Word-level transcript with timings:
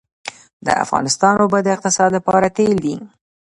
د 0.65 0.67
افغانستان 0.83 1.35
اوبه 1.43 1.59
د 1.63 1.67
اقتصاد 1.75 2.09
لپاره 2.17 2.53
تیل 2.57 2.73
دي 2.85 2.95